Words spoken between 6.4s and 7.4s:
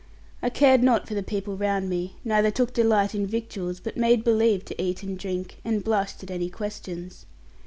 questions.